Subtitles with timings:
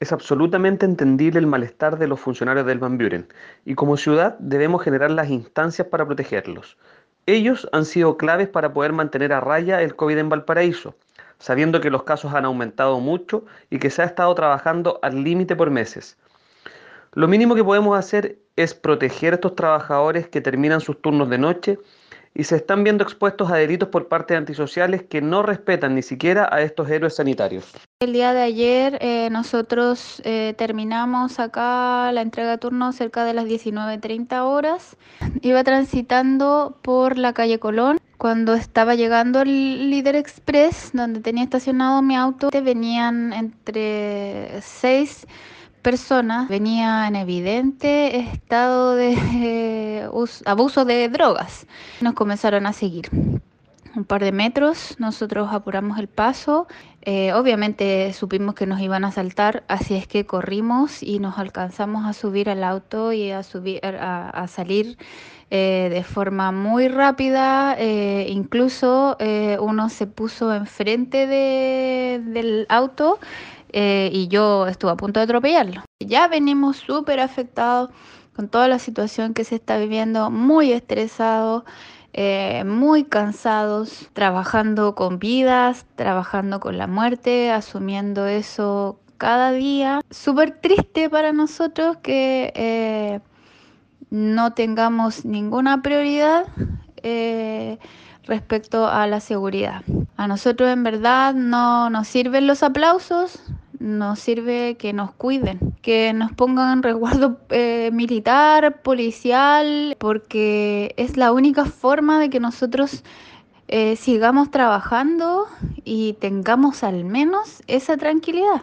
[0.00, 3.26] Es absolutamente entendible el malestar de los funcionarios del Van Buren
[3.64, 6.78] y como ciudad debemos generar las instancias para protegerlos.
[7.26, 10.94] Ellos han sido claves para poder mantener a raya el COVID en Valparaíso,
[11.40, 15.56] sabiendo que los casos han aumentado mucho y que se ha estado trabajando al límite
[15.56, 16.16] por meses.
[17.14, 21.38] Lo mínimo que podemos hacer es proteger a estos trabajadores que terminan sus turnos de
[21.38, 21.78] noche
[22.38, 26.02] y se están viendo expuestos a delitos por parte de antisociales que no respetan ni
[26.02, 27.72] siquiera a estos héroes sanitarios.
[27.98, 33.34] El día de ayer eh, nosotros eh, terminamos acá la entrega de turno cerca de
[33.34, 34.96] las 19.30 horas.
[35.42, 37.98] Iba transitando por la calle Colón.
[38.18, 45.26] Cuando estaba llegando al Líder Express, donde tenía estacionado mi auto, venían entre seis
[45.88, 50.08] personas venía en evidente estado de eh,
[50.44, 51.66] abuso de drogas.
[52.02, 53.08] Nos comenzaron a seguir.
[53.96, 56.66] Un par de metros, nosotros apuramos el paso.
[57.00, 62.04] Eh, obviamente supimos que nos iban a saltar, así es que corrimos y nos alcanzamos
[62.04, 64.98] a subir al auto y a, subir, a, salir
[65.50, 67.78] eh, de forma muy rápida.
[67.80, 69.16] incluso
[69.58, 73.18] uno se puso enfrente de, del auto
[73.72, 75.82] eh, y yo estuve a punto de atropellarlo.
[76.00, 77.90] Ya venimos súper afectados
[78.34, 81.64] con toda la situación que se está viviendo, muy estresados.
[82.14, 90.00] Eh, muy cansados, trabajando con vidas, trabajando con la muerte, asumiendo eso cada día.
[90.10, 93.20] Súper triste para nosotros que eh,
[94.10, 96.46] no tengamos ninguna prioridad
[98.28, 99.82] respecto a la seguridad.
[100.16, 103.42] A nosotros en verdad no nos sirven los aplausos,
[103.80, 111.32] nos sirve que nos cuiden, que nos pongan resguardo eh, militar, policial, porque es la
[111.32, 113.04] única forma de que nosotros
[113.68, 115.46] eh, sigamos trabajando
[115.84, 118.62] y tengamos al menos esa tranquilidad.